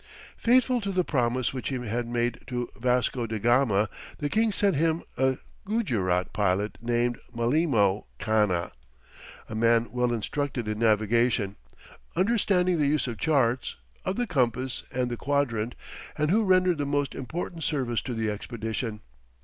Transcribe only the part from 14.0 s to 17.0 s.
of the compass and the quadrant, and who rendered the